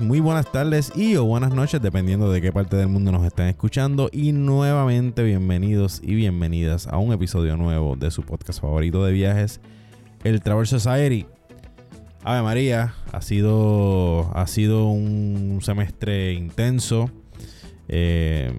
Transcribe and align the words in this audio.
muy 0.00 0.20
buenas 0.20 0.50
tardes 0.50 0.92
y 0.96 1.16
o 1.16 1.24
buenas 1.24 1.52
noches, 1.52 1.82
dependiendo 1.82 2.32
de 2.32 2.40
qué 2.40 2.50
parte 2.50 2.76
del 2.76 2.88
mundo 2.88 3.12
nos 3.12 3.26
estén 3.26 3.48
escuchando. 3.48 4.08
Y 4.10 4.32
nuevamente 4.32 5.22
bienvenidos 5.22 6.00
y 6.02 6.14
bienvenidas 6.14 6.86
a 6.86 6.96
un 6.96 7.12
episodio 7.12 7.58
nuevo 7.58 7.94
de 7.96 8.10
su 8.10 8.22
podcast 8.22 8.60
favorito 8.60 9.04
de 9.04 9.12
viajes, 9.12 9.60
el 10.24 10.40
Travel 10.40 10.66
Society. 10.66 11.26
Ave 12.24 12.42
María, 12.42 12.94
ha 13.12 13.20
sido, 13.20 14.30
ha 14.34 14.46
sido 14.46 14.86
un 14.88 15.58
semestre 15.62 16.32
intenso. 16.32 17.10
Eh, 17.88 18.50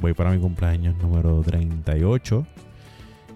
voy 0.00 0.12
para 0.12 0.30
mi 0.30 0.38
cumpleaños 0.38 0.96
número 0.98 1.40
38. 1.40 2.46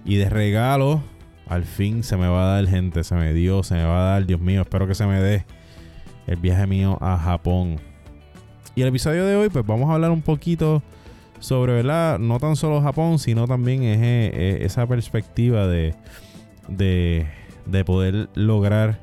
Y 0.04 0.16
de 0.16 0.28
regalo, 0.28 1.02
al 1.46 1.64
fin 1.64 2.02
se 2.02 2.18
me 2.18 2.26
va 2.26 2.44
a 2.44 2.56
dar, 2.56 2.68
gente. 2.68 3.02
Se 3.02 3.14
me 3.14 3.32
dio, 3.32 3.62
se 3.62 3.76
me 3.76 3.84
va 3.84 4.00
a 4.00 4.10
dar. 4.12 4.26
Dios 4.26 4.40
mío, 4.40 4.60
espero 4.60 4.86
que 4.86 4.94
se 4.94 5.06
me 5.06 5.20
dé 5.22 5.46
el 6.26 6.36
viaje 6.36 6.66
mío 6.66 6.98
a 7.00 7.18
Japón. 7.18 7.78
Y 8.74 8.82
el 8.82 8.88
episodio 8.88 9.26
de 9.26 9.36
hoy, 9.36 9.48
pues 9.48 9.66
vamos 9.66 9.90
a 9.90 9.94
hablar 9.94 10.10
un 10.10 10.22
poquito 10.22 10.82
sobre, 11.40 11.74
¿verdad? 11.74 12.18
No 12.18 12.38
tan 12.38 12.56
solo 12.56 12.80
Japón, 12.80 13.18
sino 13.18 13.46
también 13.46 13.82
esa 13.82 14.86
perspectiva 14.86 15.66
de, 15.66 15.94
de, 16.68 17.26
de 17.66 17.84
poder 17.84 18.28
lograr 18.34 19.00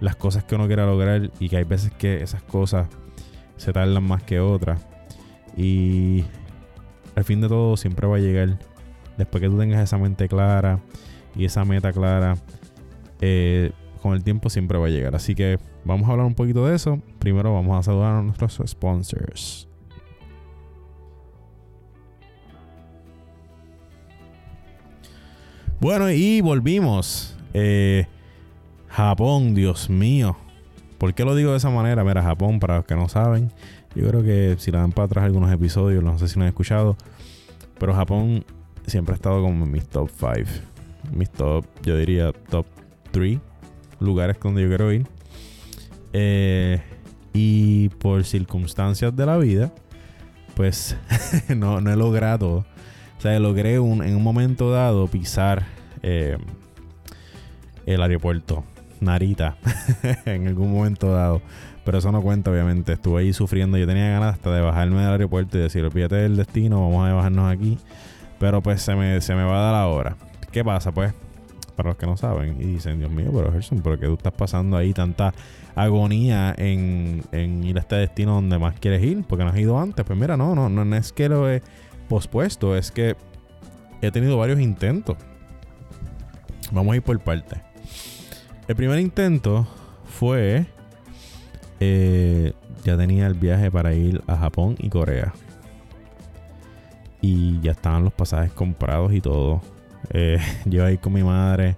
las 0.00 0.16
cosas 0.16 0.44
que 0.44 0.54
uno 0.54 0.66
quiera 0.66 0.86
lograr 0.86 1.30
y 1.38 1.48
que 1.48 1.56
hay 1.56 1.64
veces 1.64 1.92
que 1.92 2.22
esas 2.22 2.42
cosas 2.42 2.88
se 3.56 3.72
tardan 3.72 4.02
más 4.02 4.22
que 4.22 4.40
otras. 4.40 4.84
Y 5.56 6.24
al 7.14 7.24
fin 7.24 7.40
de 7.40 7.48
todo 7.48 7.76
siempre 7.76 8.06
va 8.06 8.16
a 8.16 8.20
llegar. 8.20 8.58
Después 9.16 9.40
que 9.40 9.48
tú 9.48 9.58
tengas 9.58 9.80
esa 9.80 9.96
mente 9.98 10.28
clara 10.28 10.80
y 11.36 11.44
esa 11.44 11.64
meta 11.64 11.92
clara, 11.92 12.36
eh, 13.20 13.72
con 14.04 14.12
el 14.12 14.22
tiempo 14.22 14.50
siempre 14.50 14.76
va 14.76 14.88
a 14.88 14.90
llegar. 14.90 15.16
Así 15.16 15.34
que 15.34 15.58
vamos 15.82 16.06
a 16.06 16.12
hablar 16.12 16.26
un 16.26 16.34
poquito 16.34 16.66
de 16.66 16.74
eso. 16.74 17.00
Primero 17.20 17.54
vamos 17.54 17.78
a 17.78 17.82
saludar 17.82 18.16
a 18.16 18.22
nuestros 18.22 18.60
sponsors. 18.66 19.66
Bueno, 25.80 26.10
y 26.10 26.42
volvimos. 26.42 27.34
Eh, 27.54 28.04
Japón, 28.88 29.54
Dios 29.54 29.88
mío. 29.88 30.36
¿Por 30.98 31.14
qué 31.14 31.24
lo 31.24 31.34
digo 31.34 31.52
de 31.52 31.56
esa 31.56 31.70
manera? 31.70 32.04
Mira, 32.04 32.22
Japón, 32.22 32.60
para 32.60 32.76
los 32.76 32.84
que 32.84 32.96
no 32.96 33.08
saben, 33.08 33.52
yo 33.94 34.06
creo 34.06 34.22
que 34.22 34.56
si 34.58 34.70
la 34.70 34.80
dan 34.80 34.92
para 34.92 35.06
atrás 35.06 35.24
algunos 35.24 35.50
episodios, 35.50 36.04
no 36.04 36.18
sé 36.18 36.28
si 36.28 36.38
lo 36.38 36.42
han 36.42 36.48
escuchado, 36.48 36.98
pero 37.78 37.94
Japón 37.94 38.44
siempre 38.86 39.14
ha 39.14 39.16
estado 39.16 39.40
como 39.40 39.64
en 39.64 39.72
mis 39.72 39.86
top 39.88 40.10
5. 40.10 40.50
Mis 41.10 41.30
top, 41.30 41.64
yo 41.82 41.96
diría 41.96 42.32
top 42.50 42.66
3 43.10 43.38
lugares 44.04 44.36
donde 44.40 44.62
yo 44.62 44.68
quiero 44.68 44.92
ir. 44.92 45.06
Eh, 46.12 46.80
y 47.32 47.88
por 47.88 48.24
circunstancias 48.24 49.14
de 49.14 49.26
la 49.26 49.36
vida, 49.36 49.72
pues 50.54 50.96
no, 51.56 51.78
he 51.78 51.96
logrado. 51.96 52.64
O 53.18 53.20
sea, 53.20 53.38
logré 53.40 53.78
un, 53.78 54.02
en 54.02 54.16
un 54.16 54.22
momento 54.22 54.70
dado 54.70 55.08
pisar 55.08 55.64
eh, 56.02 56.38
el 57.86 58.02
aeropuerto 58.02 58.64
Narita 59.00 59.56
en 60.24 60.48
algún 60.48 60.72
momento 60.72 61.12
dado. 61.12 61.42
Pero 61.84 61.98
eso 61.98 62.10
no 62.12 62.22
cuenta, 62.22 62.50
obviamente. 62.50 62.94
Estuve 62.94 63.20
ahí 63.20 63.32
sufriendo. 63.32 63.76
Yo 63.76 63.86
tenía 63.86 64.08
ganas 64.08 64.34
hasta 64.34 64.54
de 64.54 64.60
bajarme 64.62 65.00
del 65.02 65.10
aeropuerto 65.10 65.58
y 65.58 65.60
decir, 65.60 65.84
olvídate 65.84 66.16
del 66.16 66.36
destino, 66.36 66.80
vamos 66.80 67.08
a 67.08 67.12
bajarnos 67.12 67.52
aquí. 67.52 67.78
Pero 68.38 68.62
pues 68.62 68.80
se 68.80 68.94
me, 68.94 69.20
se 69.20 69.34
me 69.34 69.44
va 69.44 69.58
a 69.58 69.62
dar 69.64 69.72
la 69.72 69.86
hora. 69.88 70.16
¿Qué 70.50 70.64
pasa? 70.64 70.92
Pues, 70.92 71.12
para 71.74 71.90
los 71.90 71.98
que 71.98 72.06
no 72.06 72.16
saben, 72.16 72.60
y 72.60 72.64
dicen, 72.64 72.98
Dios 72.98 73.10
mío, 73.10 73.30
pero 73.34 73.52
Gerson, 73.52 73.80
¿por 73.80 73.98
qué 73.98 74.06
tú 74.06 74.14
estás 74.14 74.32
pasando 74.32 74.76
ahí 74.76 74.92
tanta 74.92 75.34
agonía 75.74 76.54
en, 76.56 77.22
en 77.32 77.64
ir 77.64 77.76
a 77.76 77.80
este 77.80 77.96
destino 77.96 78.34
donde 78.34 78.58
más 78.58 78.78
quieres 78.78 79.02
ir? 79.02 79.24
Porque 79.28 79.44
no 79.44 79.50
has 79.50 79.58
ido 79.58 79.78
antes. 79.78 80.04
Pues 80.04 80.18
mira, 80.18 80.36
no, 80.36 80.54
no, 80.54 80.68
no 80.68 80.96
es 80.96 81.12
que 81.12 81.28
lo 81.28 81.50
he 81.50 81.62
pospuesto, 82.08 82.76
es 82.76 82.90
que 82.90 83.16
he 84.00 84.10
tenido 84.10 84.36
varios 84.38 84.60
intentos. 84.60 85.16
Vamos 86.72 86.92
a 86.92 86.96
ir 86.96 87.02
por 87.02 87.18
partes. 87.20 87.58
El 88.66 88.76
primer 88.76 88.98
intento 88.98 89.66
fue. 90.06 90.66
Eh, 91.80 92.52
ya 92.84 92.96
tenía 92.96 93.26
el 93.26 93.34
viaje 93.34 93.70
para 93.70 93.94
ir 93.94 94.22
a 94.26 94.36
Japón 94.36 94.76
y 94.78 94.88
Corea. 94.88 95.32
Y 97.20 97.60
ya 97.60 97.72
estaban 97.72 98.04
los 98.04 98.12
pasajes 98.12 98.52
comprados 98.52 99.12
y 99.12 99.20
todo. 99.20 99.62
Eh, 100.10 100.38
yo 100.64 100.84
ahí 100.84 100.98
con 100.98 101.12
mi 101.12 101.22
madre. 101.22 101.76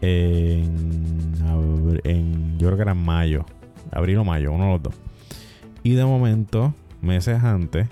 En, 0.00 1.34
en, 2.04 2.58
yo 2.58 2.66
creo 2.68 2.76
que 2.76 2.82
era 2.82 2.92
en 2.92 3.04
mayo. 3.04 3.44
Abril 3.90 4.18
o 4.18 4.24
mayo, 4.24 4.52
uno 4.52 4.64
de 4.64 4.70
los 4.72 4.82
dos. 4.82 4.94
Y 5.82 5.94
de 5.94 6.04
momento, 6.04 6.74
meses 7.00 7.42
antes, 7.42 7.88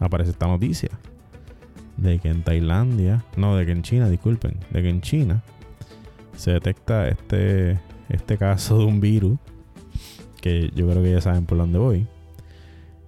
aparece 0.00 0.30
esta 0.30 0.46
noticia. 0.46 0.90
De 1.96 2.18
que 2.18 2.28
en 2.28 2.42
Tailandia. 2.42 3.24
No, 3.36 3.56
de 3.56 3.64
que 3.66 3.72
en 3.72 3.82
China, 3.82 4.08
disculpen. 4.08 4.58
De 4.70 4.82
que 4.82 4.90
en 4.90 5.00
China 5.00 5.42
se 6.36 6.52
detecta 6.52 7.08
este, 7.08 7.80
este 8.08 8.36
caso 8.36 8.78
de 8.78 8.84
un 8.84 9.00
virus, 9.00 9.38
que 10.40 10.70
yo 10.74 10.88
creo 10.88 11.02
que 11.02 11.12
ya 11.12 11.20
saben 11.20 11.46
por 11.46 11.58
dónde 11.58 11.78
voy. 11.78 12.06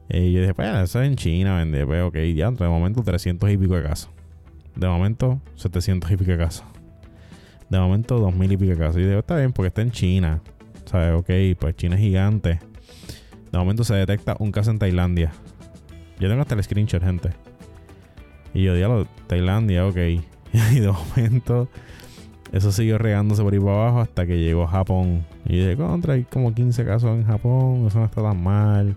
Eh, 0.09 0.27
y 0.27 0.32
yo 0.32 0.41
dije, 0.41 0.54
pues 0.54 0.69
eso 0.69 1.03
es 1.03 1.09
en 1.09 1.16
China, 1.16 1.56
vende, 1.56 1.87
pues 1.87 2.03
ok, 2.03 2.16
ya, 2.34 2.50
de 2.50 2.69
momento 2.69 3.03
300 3.03 3.50
y 3.50 3.56
pico 3.56 3.75
de 3.75 3.82
casos. 3.82 4.10
De 4.78 4.87
momento 4.87 5.41
700 5.56 6.09
y 6.12 6.16
pico 6.16 6.39
casos. 6.39 6.65
De 7.69 7.81
momento 7.81 8.19
2000 8.19 8.53
y 8.53 8.56
pico 8.56 8.78
casos. 8.78 9.03
Y 9.03 9.05
digo, 9.05 9.19
está 9.19 9.37
bien, 9.37 9.53
porque 9.53 9.69
está 9.69 9.83
en 9.83 9.91
China. 9.91 10.41
¿Sabes? 10.84 11.19
Ok, 11.19 11.59
pues 11.59 11.75
China 11.75 11.97
es 11.97 12.00
gigante. 12.00 12.61
De 13.50 13.59
momento 13.59 13.83
se 13.83 13.94
detecta 13.94 14.37
un 14.39 14.53
caso 14.53 14.71
en 14.71 14.78
Tailandia. 14.78 15.33
Yo 16.21 16.28
tengo 16.28 16.43
hasta 16.43 16.55
el 16.55 16.62
screenshot, 16.62 17.03
gente. 17.03 17.31
Y 18.55 18.62
yo 18.62 18.75
digo, 18.75 19.06
Tailandia, 19.27 19.84
ok. 19.84 19.97
y 20.72 20.81
de 20.81 20.93
momento 20.93 21.69
eso 22.53 22.71
siguió 22.71 22.99
regándose 22.99 23.43
por 23.43 23.53
ahí 23.53 23.59
para 23.59 23.72
abajo 23.72 24.00
hasta 24.00 24.27
que 24.27 24.39
llegó 24.39 24.62
a 24.62 24.69
Japón. 24.69 25.27
Y 25.45 25.59
dije, 25.59 25.77
contra, 25.77 26.15
hay 26.15 26.22
como 26.22 26.55
15 26.55 26.84
casos 26.84 27.10
en 27.10 27.25
Japón, 27.25 27.84
eso 27.89 27.99
no 27.99 28.05
está 28.05 28.22
tan 28.22 28.41
mal. 28.41 28.95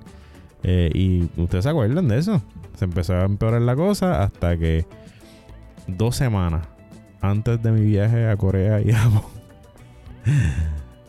Eh, 0.61 0.91
y 0.93 1.41
ustedes 1.41 1.63
se 1.63 1.71
acuerdan 1.71 2.07
de 2.07 2.19
eso. 2.19 2.39
Se 2.75 2.85
empezó 2.85 3.15
a 3.15 3.23
empeorar 3.23 3.61
la 3.63 3.75
cosa 3.75 4.21
hasta 4.21 4.57
que 4.57 4.85
dos 5.97 6.15
semanas 6.15 6.67
antes 7.21 7.61
de 7.61 7.71
mi 7.71 7.81
viaje 7.81 8.27
a 8.27 8.35
Corea 8.37 8.81
y 8.81 8.91
Japón 8.91 9.41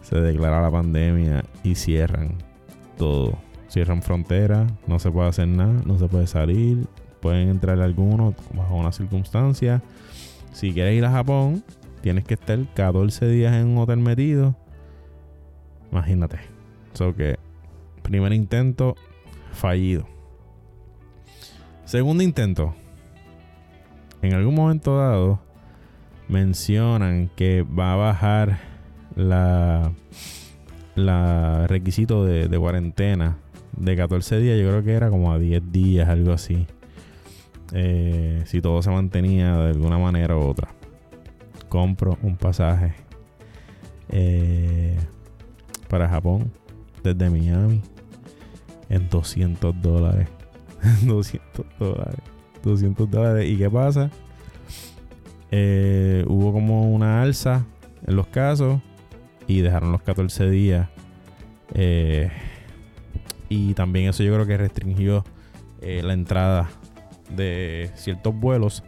se 0.03 0.20
declara 0.20 0.60
la 0.60 0.70
pandemia 0.70 1.44
y 1.62 1.75
cierran 1.75 2.37
todo. 2.98 3.38
Cierran 3.69 4.03
fronteras, 4.03 4.71
no 4.87 4.98
se 4.98 5.10
puede 5.10 5.28
hacer 5.28 5.48
nada, 5.48 5.81
no 5.87 5.98
se 5.98 6.06
puede 6.06 6.26
salir. 6.26 6.87
Pueden 7.21 7.48
entrar 7.48 7.81
algunos 7.81 8.34
bajo 8.53 8.76
una 8.76 8.92
circunstancia. 8.92 9.82
Si 10.53 10.72
quieres 10.75 10.98
ir 10.98 11.04
a 11.06 11.10
Japón, 11.10 11.65
tienes 12.03 12.25
que 12.25 12.34
estar 12.34 12.59
14 12.75 13.26
días 13.28 13.54
en 13.54 13.69
un 13.69 13.78
hotel 13.78 13.98
metido. 13.98 14.54
Imagínate. 15.91 16.41
So 16.92 17.15
que, 17.15 17.38
primer 18.03 18.34
intento, 18.34 18.97
fallido. 19.53 20.06
Segundo 21.87 22.22
intento. 22.22 22.75
En 24.22 24.34
algún 24.34 24.55
momento 24.55 24.97
dado, 24.97 25.41
mencionan 26.28 27.30
que 27.36 27.63
va 27.63 27.92
a 27.92 27.97
bajar 27.97 28.60
la, 29.16 29.92
requisito 31.66 32.24
de, 32.24 32.48
de 32.48 32.59
cuarentena 32.59 33.36
de 33.77 33.97
14 33.97 34.39
días. 34.39 34.59
Yo 34.59 34.69
creo 34.69 34.83
que 34.83 34.92
era 34.92 35.10
como 35.10 35.33
a 35.33 35.39
10 35.39 35.72
días, 35.72 36.09
algo 36.09 36.33
así. 36.33 36.66
Eh, 37.74 38.42
si 38.47 38.60
todo 38.60 38.83
se 38.83 38.91
mantenía 38.91 39.57
de 39.57 39.71
alguna 39.71 39.98
manera 39.98 40.36
u 40.36 40.41
otra 40.41 40.68
compro 41.72 42.18
un 42.21 42.36
pasaje 42.36 42.92
eh, 44.10 44.95
para 45.89 46.07
Japón 46.07 46.53
desde 47.03 47.30
Miami 47.30 47.80
en 48.91 49.09
200 49.09 49.80
dólares. 49.80 50.28
200 51.03 51.65
dólares. 51.78 52.21
200 52.62 53.10
dólares. 53.10 53.50
¿Y 53.50 53.56
qué 53.56 53.70
pasa? 53.70 54.10
Eh, 55.50 56.24
hubo 56.28 56.53
como 56.53 56.92
una 56.92 57.22
alza 57.22 57.64
en 58.06 58.16
los 58.16 58.26
casos 58.28 58.80
y 59.47 59.60
dejaron 59.60 59.92
los 59.92 60.03
14 60.03 60.50
días. 60.50 60.88
Eh, 61.74 62.30
y 63.48 63.74
también 63.74 64.09
eso 64.09 64.22
yo 64.22 64.32
creo 64.34 64.47
que 64.47 64.56
restringió 64.56 65.24
la 65.80 66.12
entrada 66.12 66.70
de 67.34 67.91
ciertos 67.97 68.32
vuelos 68.32 68.84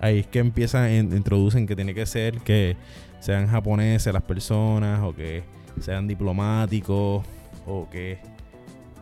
ahí 0.00 0.20
es 0.20 0.26
que 0.26 0.38
empiezan, 0.38 0.92
introducen 0.92 1.66
que 1.66 1.76
tiene 1.76 1.94
que 1.94 2.06
ser 2.06 2.38
que 2.40 2.76
sean 3.20 3.48
japoneses 3.48 4.12
las 4.12 4.22
personas 4.22 5.00
o 5.02 5.14
que 5.14 5.42
sean 5.80 6.06
diplomáticos 6.06 7.24
o 7.66 7.88
que 7.90 8.18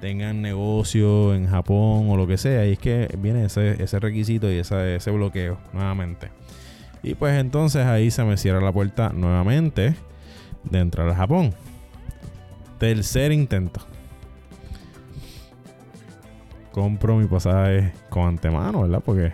tengan 0.01 0.43
negocio 0.43 1.35
en 1.35 1.47
Japón 1.49 2.09
o 2.11 2.17
lo 2.17 2.27
que 2.27 2.39
sea. 2.39 2.67
Y 2.67 2.73
es 2.73 2.79
que 2.79 3.09
viene 3.19 3.45
ese, 3.45 3.83
ese 3.83 3.99
requisito 3.99 4.51
y 4.51 4.59
ese, 4.59 4.97
ese 4.97 5.11
bloqueo 5.11 5.59
nuevamente. 5.73 6.31
Y 7.03 7.15
pues 7.15 7.39
entonces 7.39 7.87
ahí 7.87 8.11
se 8.11 8.25
me 8.25 8.37
cierra 8.37 8.61
la 8.61 8.73
puerta 8.73 9.11
nuevamente 9.11 9.95
de 10.65 10.79
entrar 10.79 11.09
a 11.09 11.15
Japón. 11.15 11.55
Tercer 12.79 13.33
intento. 13.33 13.81
Compro 16.73 17.17
mi 17.17 17.27
pasaje 17.27 17.93
con 18.11 18.27
antemano, 18.27 18.83
¿verdad? 18.83 19.03
Porque 19.05 19.33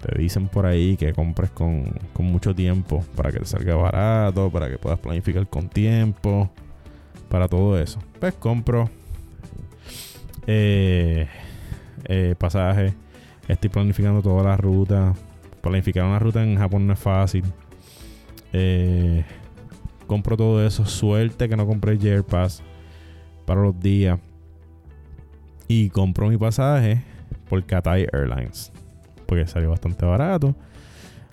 te 0.00 0.18
dicen 0.18 0.48
por 0.48 0.64
ahí 0.64 0.96
que 0.96 1.12
compres 1.12 1.50
con, 1.50 1.84
con 2.12 2.26
mucho 2.26 2.54
tiempo 2.54 3.04
para 3.16 3.32
que 3.32 3.40
te 3.40 3.44
salga 3.44 3.74
barato, 3.74 4.50
para 4.50 4.70
que 4.70 4.78
puedas 4.78 4.98
planificar 4.98 5.46
con 5.48 5.68
tiempo, 5.68 6.50
para 7.28 7.48
todo 7.48 7.78
eso. 7.78 7.98
Pues 8.20 8.34
compro 8.34 8.90
eh, 10.46 11.28
eh, 12.04 12.34
pasaje. 12.38 12.94
Estoy 13.46 13.70
planificando 13.70 14.22
toda 14.22 14.42
la 14.42 14.56
ruta. 14.56 15.14
Planificar 15.60 16.04
una 16.04 16.18
ruta 16.18 16.42
en 16.42 16.56
Japón 16.56 16.86
no 16.86 16.92
es 16.92 16.98
fácil. 16.98 17.44
Eh, 18.52 19.24
compro 20.06 20.36
todo 20.36 20.64
eso. 20.66 20.84
Suerte 20.86 21.48
que 21.48 21.56
no 21.56 21.66
compré 21.66 21.98
Jair 21.98 22.24
Pass 22.24 22.62
para 23.46 23.62
los 23.62 23.78
días. 23.78 24.18
Y 25.66 25.90
compro 25.90 26.28
mi 26.28 26.38
pasaje 26.38 27.02
por 27.48 27.62
Cathay 27.64 28.06
Airlines. 28.12 28.72
Porque 29.26 29.46
salió 29.46 29.70
bastante 29.70 30.06
barato. 30.06 30.54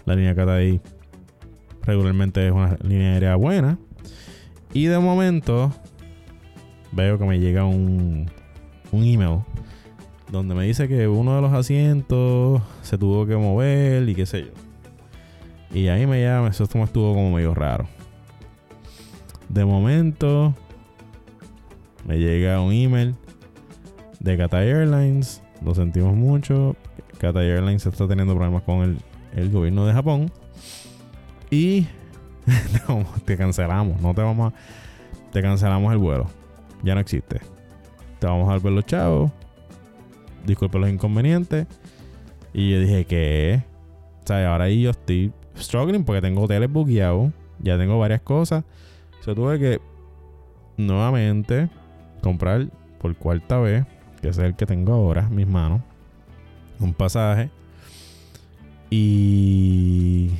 La 0.06 0.15
línea 0.15 0.36
Cathay 0.36 0.81
regularmente 1.83 2.45
es 2.45 2.51
una 2.51 2.77
línea 2.83 3.13
aérea 3.13 3.36
buena. 3.36 3.77
Y 4.75 4.88
de 4.88 5.00
momento 5.00 5.72
veo 6.92 7.18
que 7.18 7.24
me 7.24 7.39
llega 7.39 7.63
un, 7.63 8.30
un 8.92 9.04
email 9.06 9.39
donde 10.30 10.54
me 10.54 10.66
dice 10.66 10.89
que 10.89 11.07
uno 11.07 11.33
de 11.38 11.42
los 11.42 11.54
asientos 11.54 12.62
se 12.81 12.98
tuvo 12.98 13.25
que 13.25 13.38
mover 13.38 14.10
y 14.10 14.13
qué 14.13 14.25
sé 14.25 14.42
yo. 14.42 14.51
Y 15.74 15.88
ahí 15.88 16.06
me 16.06 16.22
llama, 16.22 16.50
eso 16.50 16.66
estuvo 16.66 17.13
como 17.13 17.31
medio 17.31 17.54
raro. 17.54 17.88
De 19.48 19.63
momento 19.63 20.54
me 22.06 22.19
llega 22.19 22.60
un 22.60 22.74
email 22.74 23.16
de 24.19 24.36
Cathay 24.36 24.68
Airlines. 24.68 25.42
Lo 25.63 25.74
sentimos 25.74 26.18
mucho. 26.18 26.75
Cathay 27.18 27.48
Airlines 27.48 27.86
está 27.86 28.10
teniendo 28.10 28.33
problemas 28.33 28.63
con 28.63 28.81
el, 28.81 28.98
el 29.38 29.50
gobierno 29.51 29.86
de 29.86 29.94
Japón. 29.94 30.30
Y 31.50 31.88
te 33.25 33.38
cancelamos. 33.38 34.01
No 34.01 34.13
te 34.13 34.21
vamos 34.21 34.53
a. 34.53 35.31
Te 35.31 35.42
cancelamos 35.42 35.92
el 35.92 35.97
vuelo. 35.97 36.27
Ya 36.83 36.95
no 36.95 37.01
existe. 37.01 37.42
Te 38.19 38.27
vamos 38.27 38.50
a 38.50 38.59
dar 38.59 38.71
los 38.71 38.86
chavos. 38.86 39.31
Disculpe 40.45 40.80
los 40.80 40.89
inconvenientes. 40.89 41.68
Y 42.53 42.71
yo 42.71 42.80
dije 42.80 43.06
que. 43.06 43.63
O 44.24 44.27
sea, 44.27 44.51
ahora 44.51 44.65
ahí 44.65 44.81
yo 44.81 44.92
estoy 44.92 45.31
struggling 45.57 46.03
porque 46.03 46.21
tengo 46.21 46.42
hoteles 46.42 46.71
bugueados. 46.71 47.31
Ya 47.59 47.77
tengo 47.77 48.00
varias 48.00 48.21
cosas. 48.21 48.63
O 49.19 49.24
sea, 49.24 49.36
tuve 49.36 49.59
que 49.59 49.81
nuevamente 50.77 51.69
comprar 52.21 52.68
por 53.00 53.15
cuarta 53.15 53.59
vez, 53.59 53.86
que 54.21 54.30
es 54.30 54.38
el 54.38 54.56
que 54.56 54.65
tengo 54.65 54.94
ahora 54.94 55.30
mis 55.30 55.47
manos, 55.47 55.81
un 56.80 56.94
pasaje. 56.94 57.50
Y 58.89 60.31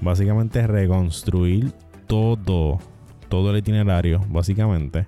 básicamente 0.00 0.66
reconstruir 0.66 1.72
todo, 2.06 2.78
todo 3.28 3.50
el 3.50 3.58
itinerario, 3.58 4.24
básicamente. 4.28 5.06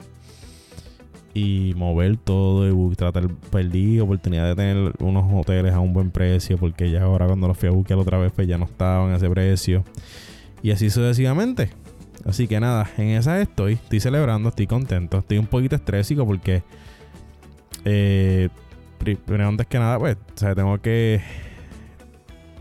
Y 1.35 1.75
mover 1.77 2.17
todo 2.17 2.67
y 2.67 2.95
tratar 2.97 3.29
perder 3.29 4.01
oportunidad 4.01 4.49
de 4.49 4.57
tener 4.57 4.93
unos 5.01 5.25
hoteles 5.35 5.75
a 5.75 5.81
un 5.81 5.93
buen 5.93 6.11
precio 6.11 6.57
porque 6.57 6.91
ya 6.91 7.03
ahora 7.03 7.27
cuando 7.27 7.47
los 7.47 7.59
fui 7.59 7.69
a 7.69 7.73
buscar 7.73 7.99
otra 7.99 8.17
vez 8.17 8.33
pues 8.35 8.49
ya 8.49 8.57
no 8.57 8.65
estaban 8.65 9.13
a 9.13 9.17
ese 9.17 9.29
precio. 9.29 9.85
Y 10.63 10.71
así 10.71 10.89
sucesivamente. 10.89 11.71
Así 12.25 12.49
que 12.49 12.59
nada 12.59 12.91
en 12.97 13.09
esa 13.11 13.41
estoy 13.41 13.75
estoy 13.75 14.01
celebrando 14.01 14.49
estoy 14.49 14.67
contento 14.67 15.19
estoy 15.19 15.39
un 15.39 15.47
poquito 15.47 15.77
estrésico 15.77 16.27
porque 16.27 16.65
eh, 17.85 18.49
primero 18.99 19.47
antes 19.47 19.67
que 19.69 19.79
nada 19.79 19.97
pues 19.99 20.17
o 20.17 20.39
sea, 20.39 20.53
tengo 20.55 20.77
que 20.79 21.21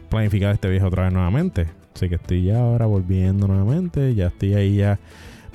planificar 0.10 0.54
este 0.54 0.69
viaje 0.69 0.86
otra 0.86 1.06
vez 1.06 1.13
nuevamente 1.13 1.66
así 1.95 2.09
que 2.09 2.15
estoy 2.15 2.44
ya 2.44 2.59
ahora 2.59 2.86
volviendo 2.86 3.47
nuevamente 3.47 4.13
ya 4.13 4.27
estoy 4.27 4.53
ahí 4.53 4.75
ya 4.77 5.00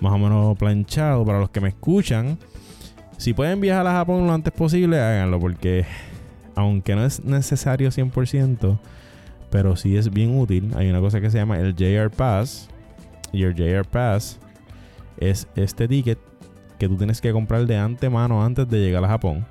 más 0.00 0.12
o 0.12 0.19
menos 0.19 0.58
planchado 0.58 1.25
para 1.25 1.38
los 1.38 1.50
que 1.50 1.60
me 1.60 1.69
escuchan 1.69 2.38
si 3.20 3.34
pueden 3.34 3.60
viajar 3.60 3.87
a 3.87 3.92
Japón 3.92 4.26
lo 4.26 4.32
antes 4.32 4.50
posible, 4.50 4.98
háganlo 4.98 5.38
porque 5.38 5.84
aunque 6.54 6.94
no 6.94 7.04
es 7.04 7.22
necesario 7.22 7.90
100%, 7.90 8.78
pero 9.50 9.76
sí 9.76 9.98
es 9.98 10.10
bien 10.10 10.38
útil. 10.38 10.72
Hay 10.75 10.88
una 10.88 11.00
cosa 11.00 11.20
que 11.20 11.31
se 11.31 11.37
llama 11.37 11.58
el 11.58 11.75
JR 11.75 12.10
Pass. 12.10 12.70
Y 13.31 13.42
el 13.42 13.54
JR 13.54 13.84
Pass 13.84 14.40
es 15.19 15.48
este 15.54 15.87
ticket 15.87 16.19
que 16.78 16.88
tú 16.88 16.96
tienes 16.96 17.20
que 17.20 17.31
comprar 17.31 17.66
de 17.66 17.76
antemano 17.76 18.42
antes 18.42 18.66
de 18.69 18.78
llegar 18.78 19.04
a 19.04 19.08
Japón. 19.08 19.44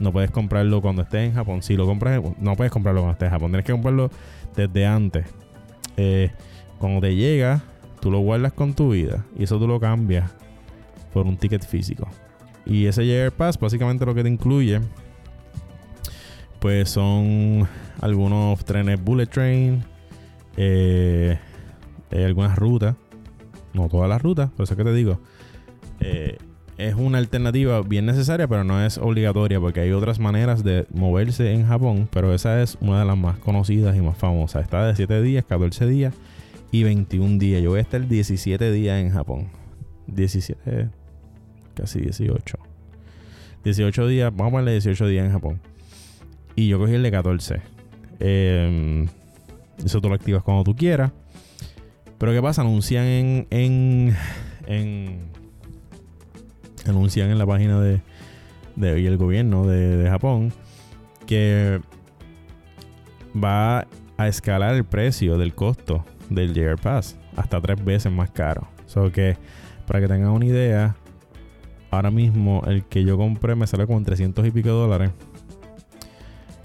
No 0.00 0.10
puedes 0.10 0.32
comprarlo 0.32 0.82
cuando 0.82 1.02
estés 1.02 1.28
en 1.28 1.34
Japón. 1.34 1.62
Si 1.62 1.76
lo 1.76 1.86
compras, 1.86 2.20
no 2.40 2.56
puedes 2.56 2.72
comprarlo 2.72 3.02
cuando 3.02 3.12
estés 3.12 3.26
en 3.26 3.32
Japón. 3.32 3.50
Tienes 3.52 3.66
que 3.66 3.72
comprarlo 3.72 4.10
desde 4.56 4.84
antes. 4.84 5.26
Eh, 6.02 6.30
cuando 6.78 7.02
te 7.02 7.14
llega, 7.14 7.62
tú 8.00 8.10
lo 8.10 8.20
guardas 8.20 8.54
con 8.54 8.72
tu 8.72 8.90
vida. 8.90 9.26
Y 9.38 9.44
eso 9.44 9.58
tú 9.58 9.66
lo 9.66 9.78
cambias 9.78 10.30
por 11.12 11.26
un 11.26 11.36
ticket 11.36 11.62
físico. 11.62 12.08
Y 12.64 12.86
ese 12.86 13.04
JR 13.04 13.32
Pass 13.32 13.58
básicamente 13.58 14.06
lo 14.06 14.14
que 14.14 14.22
te 14.22 14.28
incluye 14.30 14.80
pues 16.58 16.90
son 16.90 17.66
algunos 18.00 18.62
trenes 18.66 19.02
bullet 19.02 19.26
train, 19.26 19.82
eh, 20.58 21.38
algunas 22.10 22.56
rutas, 22.58 22.96
no 23.72 23.88
todas 23.88 24.10
las 24.10 24.20
rutas, 24.20 24.50
por 24.50 24.64
eso 24.64 24.76
que 24.76 24.84
te 24.84 24.92
digo, 24.92 25.20
eh, 26.00 26.36
es 26.80 26.94
una 26.94 27.18
alternativa 27.18 27.82
bien 27.82 28.06
necesaria, 28.06 28.48
pero 28.48 28.64
no 28.64 28.84
es 28.84 28.96
obligatoria 28.96 29.60
porque 29.60 29.80
hay 29.80 29.92
otras 29.92 30.18
maneras 30.18 30.64
de 30.64 30.86
moverse 30.90 31.52
en 31.52 31.66
Japón, 31.66 32.08
pero 32.10 32.34
esa 32.34 32.62
es 32.62 32.78
una 32.80 33.00
de 33.00 33.04
las 33.04 33.18
más 33.18 33.38
conocidas 33.38 33.96
y 33.96 34.00
más 34.00 34.16
famosas. 34.16 34.62
Está 34.62 34.86
de 34.86 34.96
7 34.96 35.20
días, 35.20 35.44
14 35.44 35.86
días 35.86 36.14
y 36.72 36.82
21 36.82 37.38
días. 37.38 37.62
Yo 37.62 37.70
voy 37.70 37.80
a 37.80 37.82
estar 37.82 38.06
17 38.06 38.72
días 38.72 38.98
en 38.98 39.10
Japón. 39.10 39.48
17, 40.06 40.88
casi 41.74 42.00
18. 42.00 42.58
18 43.62 44.06
días, 44.06 44.30
vamos 44.34 44.48
a 44.48 44.50
ponerle 44.52 44.72
18 44.72 45.06
días 45.06 45.26
en 45.26 45.32
Japón. 45.32 45.60
Y 46.56 46.68
yo 46.68 46.78
cogí 46.78 46.94
el 46.94 47.02
de 47.02 47.10
14. 47.10 47.60
Em, 48.20 49.06
eso 49.84 50.00
tú 50.00 50.08
lo 50.08 50.14
activas 50.14 50.42
cuando 50.42 50.64
tú 50.64 50.74
quieras. 50.74 51.12
Pero 52.16 52.32
¿qué 52.32 52.40
pasa? 52.40 52.62
Anuncian 52.62 53.04
en, 53.04 53.46
en, 53.50 54.16
en 54.66 55.39
anuncian 56.86 57.30
en 57.30 57.38
la 57.38 57.46
página 57.46 57.80
de, 57.80 58.00
de 58.76 59.06
el 59.06 59.16
gobierno 59.16 59.66
de, 59.66 60.08
Japón 60.08 60.52
que 61.26 61.80
va 63.32 63.86
a 64.16 64.28
escalar 64.28 64.74
el 64.74 64.84
precio 64.84 65.38
del 65.38 65.54
costo 65.54 66.04
del 66.28 66.54
JR 66.54 66.76
Pass 66.76 67.16
hasta 67.36 67.60
tres 67.60 67.84
veces 67.84 68.12
más 68.12 68.30
caro. 68.30 68.66
So 68.86 69.12
que 69.12 69.36
para 69.86 70.00
que 70.00 70.08
tengan 70.08 70.30
una 70.30 70.46
idea, 70.46 70.96
ahora 71.90 72.10
mismo 72.10 72.62
el 72.66 72.84
que 72.84 73.04
yo 73.04 73.16
compré 73.16 73.54
me 73.54 73.66
sale 73.66 73.86
con 73.86 74.04
300 74.04 74.46
y 74.46 74.50
pico 74.50 74.70
dólares. 74.70 75.10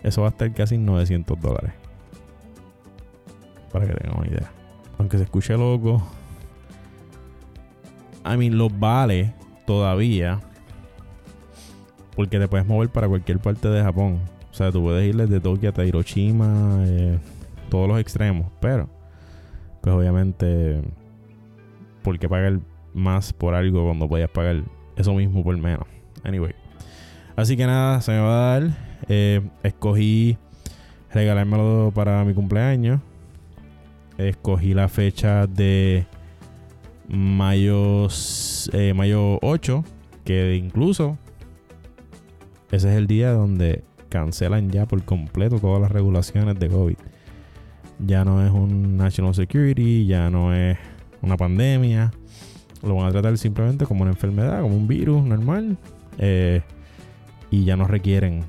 Eso 0.03 0.21
va 0.21 0.27
a 0.27 0.31
estar 0.31 0.51
casi 0.53 0.77
900 0.77 1.39
dólares. 1.39 1.73
Para 3.71 3.87
que 3.87 3.93
tengan 3.93 4.19
una 4.19 4.27
idea. 4.27 4.51
Aunque 4.97 5.17
se 5.17 5.23
escuche 5.23 5.57
loco. 5.57 6.05
I 8.23 8.37
mean, 8.37 8.57
lo 8.57 8.69
vale 8.69 9.33
todavía. 9.65 10.39
Porque 12.15 12.39
te 12.39 12.47
puedes 12.47 12.65
mover 12.65 12.89
para 12.89 13.07
cualquier 13.07 13.39
parte 13.39 13.67
de 13.67 13.81
Japón. 13.83 14.19
O 14.51 14.53
sea, 14.53 14.71
tú 14.71 14.81
puedes 14.81 15.07
ir 15.07 15.15
desde 15.17 15.39
Tokio 15.39 15.69
hasta 15.69 15.85
Hiroshima. 15.85 16.83
Eh, 16.85 17.19
todos 17.69 17.87
los 17.89 17.99
extremos. 17.99 18.47
Pero, 18.61 18.89
pues 19.81 19.93
obviamente, 19.95 20.81
¿por 22.03 22.17
qué 22.17 22.29
pagar 22.29 22.59
más 22.95 23.33
por 23.33 23.53
algo 23.53 23.83
cuando 23.83 24.07
podías 24.07 24.29
pagar 24.29 24.63
eso 24.95 25.13
mismo 25.13 25.43
por 25.43 25.57
menos. 25.57 25.85
Anyway. 26.23 26.55
Así 27.35 27.57
que 27.57 27.67
nada, 27.67 28.01
se 28.01 28.13
me 28.13 28.19
va 28.19 28.55
a 28.55 28.59
dar. 28.59 28.77
Eh, 29.09 29.41
escogí 29.61 30.37
regalármelo 31.11 31.91
para 31.93 32.23
mi 32.23 32.33
cumpleaños. 32.33 33.01
Escogí 34.17 34.73
la 34.73 34.87
fecha 34.87 35.45
de 35.45 36.05
mayo, 37.07 38.07
eh, 38.73 38.93
mayo 38.93 39.39
8. 39.41 39.83
Que 40.23 40.55
incluso 40.55 41.17
ese 42.71 42.89
es 42.89 42.97
el 42.97 43.07
día 43.07 43.31
donde 43.31 43.83
cancelan 44.09 44.71
ya 44.71 44.87
por 44.87 45.03
completo 45.03 45.59
todas 45.59 45.81
las 45.81 45.91
regulaciones 45.91 46.59
de 46.59 46.69
COVID. 46.69 46.97
Ya 47.99 48.25
no 48.25 48.45
es 48.45 48.51
un 48.51 48.97
national 48.97 49.35
security, 49.35 50.05
ya 50.05 50.29
no 50.29 50.53
es 50.53 50.77
una 51.21 51.37
pandemia 51.37 52.11
lo 52.85 52.95
van 52.95 53.07
a 53.07 53.11
tratar 53.11 53.37
simplemente 53.37 53.85
como 53.85 54.03
una 54.03 54.11
enfermedad, 54.11 54.61
como 54.61 54.75
un 54.75 54.87
virus 54.87 55.23
normal. 55.25 55.77
Eh, 56.17 56.61
y 57.51 57.65
ya 57.65 57.75
no 57.75 57.87
requieren 57.87 58.43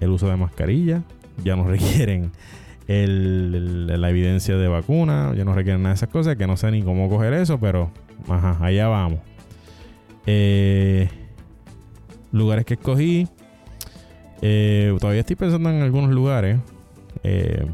el 0.00 0.10
uso 0.10 0.28
de 0.28 0.36
mascarilla, 0.36 1.02
ya 1.44 1.56
no 1.56 1.64
requieren 1.68 2.30
la 2.86 4.10
evidencia 4.10 4.56
de 4.56 4.68
vacuna, 4.68 5.32
ya 5.36 5.44
no 5.44 5.54
requieren 5.54 5.82
nada 5.82 5.94
de 5.94 5.96
esas 5.96 6.08
cosas, 6.08 6.36
que 6.36 6.46
no 6.46 6.56
sé 6.56 6.70
ni 6.70 6.82
cómo 6.82 7.08
coger 7.08 7.32
eso, 7.34 7.58
pero 7.58 7.90
allá 8.60 8.88
vamos. 8.88 9.20
Eh, 10.26 11.08
lugares 12.32 12.64
que 12.64 12.74
escogí. 12.74 13.28
Eh, 14.40 14.94
todavía 15.00 15.20
estoy 15.20 15.36
pensando 15.36 15.70
en 15.70 15.82
algunos 15.82 16.10
lugares. 16.10 16.58
Eh, 17.22 17.66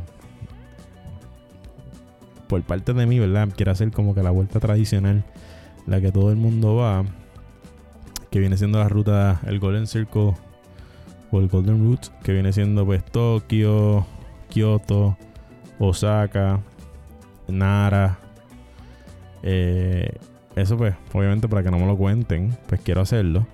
por 2.48 2.62
parte 2.62 2.92
de 2.94 3.06
mí, 3.06 3.18
¿verdad? 3.18 3.48
Quiero 3.54 3.72
hacer 3.72 3.90
como 3.90 4.14
que 4.14 4.22
la 4.22 4.30
vuelta 4.30 4.58
tradicional, 4.58 5.24
la 5.86 6.00
que 6.00 6.10
todo 6.10 6.30
el 6.30 6.36
mundo 6.36 6.76
va, 6.76 7.04
que 8.30 8.40
viene 8.40 8.56
siendo 8.56 8.78
la 8.78 8.88
ruta, 8.88 9.40
el 9.46 9.58
Golden 9.58 9.86
Circle 9.86 10.32
o 11.30 11.40
el 11.40 11.48
Golden 11.48 11.84
Route, 11.84 12.08
que 12.22 12.32
viene 12.32 12.52
siendo 12.52 12.86
pues 12.86 13.04
Tokio, 13.04 14.06
Kyoto, 14.58 15.16
Osaka, 15.78 16.60
Nara. 17.46 18.18
Eh, 19.42 20.10
eso 20.56 20.76
pues, 20.76 20.94
obviamente 21.12 21.48
para 21.48 21.62
que 21.62 21.70
no 21.70 21.78
me 21.78 21.86
lo 21.86 21.96
cuenten, 21.96 22.56
pues 22.66 22.80
quiero 22.80 23.00
hacerlo. 23.00 23.46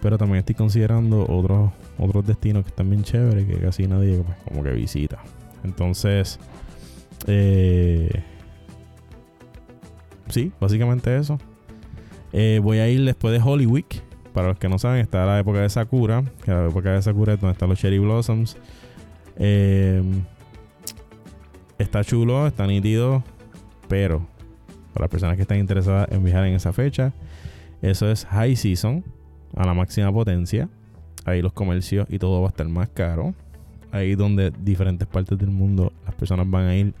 Pero 0.00 0.16
también 0.16 0.38
estoy 0.38 0.54
considerando 0.54 1.26
otros, 1.28 1.70
otros 1.98 2.26
destinos 2.26 2.62
que 2.62 2.70
están 2.70 2.88
bien 2.88 3.02
chéveres 3.02 3.46
que 3.46 3.58
casi 3.58 3.86
nadie 3.86 4.22
pues, 4.24 4.38
como 4.44 4.62
que 4.62 4.70
visita. 4.70 5.18
Entonces, 5.64 6.38
eh, 7.26 8.22
sí, 10.30 10.52
básicamente 10.60 11.14
eso. 11.16 11.38
Eh, 12.32 12.60
voy 12.62 12.78
a 12.78 12.88
ir 12.88 13.04
después 13.04 13.32
de 13.32 13.46
Holy 13.46 13.66
Week. 13.66 14.02
Para 14.32 14.48
los 14.48 14.58
que 14.58 14.68
no 14.68 14.78
saben, 14.78 15.00
está 15.00 15.26
la 15.26 15.40
época 15.40 15.60
de 15.60 15.68
Sakura. 15.68 16.22
La 16.46 16.68
época 16.68 16.92
de 16.92 17.02
Sakura 17.02 17.34
es 17.34 17.40
donde 17.40 17.52
están 17.52 17.68
los 17.68 17.78
Cherry 17.78 17.98
Blossoms. 17.98 18.56
Está 21.78 22.04
chulo, 22.04 22.46
está 22.46 22.66
nítido. 22.66 23.22
Pero 23.88 24.26
para 24.92 25.04
las 25.04 25.10
personas 25.10 25.36
que 25.36 25.42
están 25.42 25.58
interesadas 25.58 26.08
en 26.10 26.22
viajar 26.24 26.46
en 26.46 26.54
esa 26.54 26.72
fecha, 26.72 27.12
eso 27.82 28.10
es 28.10 28.24
High 28.26 28.56
Season 28.56 29.04
a 29.56 29.64
la 29.64 29.74
máxima 29.74 30.12
potencia. 30.12 30.68
Ahí 31.24 31.42
los 31.42 31.52
comercios 31.52 32.06
y 32.10 32.18
todo 32.18 32.40
va 32.40 32.48
a 32.48 32.50
estar 32.50 32.68
más 32.68 32.88
caro. 32.88 33.34
Ahí 33.90 34.14
donde 34.14 34.50
diferentes 34.50 35.08
partes 35.08 35.38
del 35.38 35.50
mundo 35.50 35.92
las 36.04 36.14
personas 36.14 36.48
van 36.50 36.66
a 36.66 36.76
ir 36.76 36.94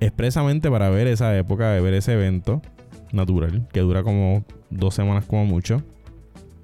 expresamente 0.00 0.70
para 0.70 0.90
ver 0.90 1.06
esa 1.06 1.36
época, 1.36 1.78
ver 1.80 1.94
ese 1.94 2.14
evento 2.14 2.62
natural 3.12 3.68
que 3.72 3.80
dura 3.80 4.02
como 4.02 4.44
dos 4.70 4.94
semanas 4.94 5.24
como 5.26 5.44
mucho. 5.44 5.82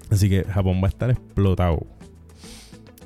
Así 0.09 0.29
que 0.29 0.43
Japón 0.43 0.81
va 0.81 0.87
a 0.87 0.89
estar 0.89 1.09
explotado. 1.09 1.85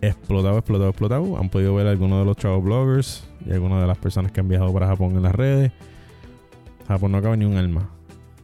Explotado, 0.01 0.57
explotado, 0.57 0.89
explotado. 0.89 1.37
Han 1.37 1.49
podido 1.49 1.75
ver 1.75 1.85
algunos 1.85 2.19
de 2.19 2.25
los 2.25 2.35
travel 2.35 2.61
bloggers 2.61 3.23
y 3.45 3.51
algunas 3.51 3.81
de 3.81 3.87
las 3.87 3.99
personas 3.99 4.31
que 4.31 4.39
han 4.39 4.47
viajado 4.47 4.73
para 4.73 4.87
Japón 4.87 5.15
en 5.15 5.21
las 5.21 5.35
redes. 5.35 5.71
Japón 6.87 7.11
no 7.11 7.21
cabe 7.21 7.37
ni 7.37 7.45
un 7.45 7.55
alma. 7.55 7.89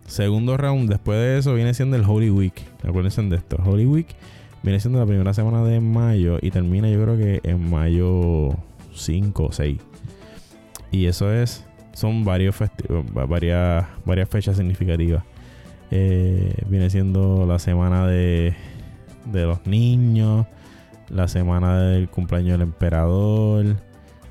Segundo 0.06 0.56
round, 0.56 0.88
después 0.88 1.18
de 1.18 1.40
eso, 1.40 1.56
viene 1.56 1.74
siendo 1.74 1.98
el 1.98 2.04
Holy 2.04 2.30
Week. 2.30 2.54
Acuérdense 2.88 3.24
de 3.24 3.36
esto. 3.36 3.58
Holy 3.66 3.88
Week 3.88 4.08
viene 4.62 4.80
siendo 4.80 5.00
la 5.00 5.06
primera 5.08 5.34
semana 5.34 5.64
de 5.64 5.80
mayo 5.80 6.38
y 6.42 6.52
termina, 6.52 6.90
yo 6.90 7.02
creo 7.04 7.18
que 7.18 7.42
en 7.44 7.70
mayo 7.70 8.56
5 8.94 9.44
o 9.44 9.52
6. 9.52 9.80
Y 10.92 11.08
eso 11.08 11.34
es, 11.34 11.66
son 11.94 12.24
varios 12.24 12.56
varias, 13.14 13.86
varias 14.06 14.30
fechas 14.30 14.58
significativas. 14.58 15.24
Eh, 15.90 16.54
viene 16.68 16.90
siendo 16.92 17.46
la 17.48 17.58
semana 17.60 18.06
de 18.08 18.54
los 19.26 19.66
niños, 19.66 20.46
la 21.10 21.28
semana 21.28 21.82
del 21.82 22.10
cumpleaños 22.10 22.54
del 22.54 22.62
emperador. 22.62 23.66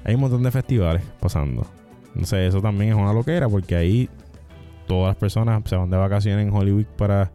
Hay 0.04 0.14
un 0.14 0.20
montón 0.20 0.42
de 0.42 0.50
festivales 0.50 1.02
pasando. 1.20 1.66
Entonces, 2.08 2.48
eso 2.48 2.60
también 2.60 2.90
es 2.90 2.96
una 2.96 3.12
loquera 3.12 3.48
porque 3.48 3.76
ahí 3.76 4.08
todas 4.86 5.08
las 5.08 5.16
personas 5.16 5.62
se 5.66 5.76
van 5.76 5.90
de 5.90 5.96
vacaciones 5.96 6.46
en 6.46 6.54
Hollywood 6.54 6.86
para 6.96 7.30